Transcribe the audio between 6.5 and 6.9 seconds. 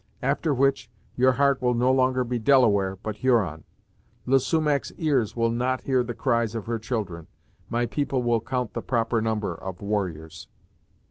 of her